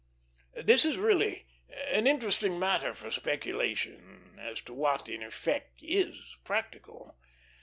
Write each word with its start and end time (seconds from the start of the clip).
This 0.65 0.83
is 0.83 0.97
really 0.97 1.45
an 1.91 2.07
interesting 2.07 2.57
matter 2.57 2.95
for 2.95 3.11
speculation, 3.11 4.35
as 4.39 4.59
to 4.61 4.73
what 4.73 5.07
in 5.07 5.21
effect 5.21 5.79
is 5.83 6.17
practical. 6.43 7.15